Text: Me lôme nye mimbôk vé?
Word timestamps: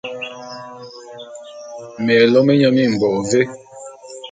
Me 2.03 2.15
lôme 2.31 2.53
nye 2.59 2.69
mimbôk 2.75 3.15
vé? 3.29 3.41